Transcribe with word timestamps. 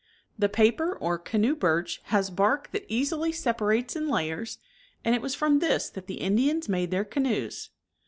The 0.35 0.49
paper 0.49 0.95
or 0.95 1.19
canoe 1.19 1.55
birch 1.55 2.01
has 2.05 2.31
bark 2.31 2.71
that 2.71 2.91
easily 2.91 3.31
separates 3.31 3.95
in 3.95 4.09
layers, 4.09 4.57
and 5.05 5.13
it 5.13 5.21
was 5.21 5.35
from 5.35 5.57
,^ 5.35 5.57
this 5.59 5.91
that 5.91 6.07
the 6.07 6.21
Indians 6.21 6.67
made 6.67 6.89
their 6.89 7.05
ca 7.05 7.21
■'v.r'X 7.21 7.23
noes. 7.31 7.69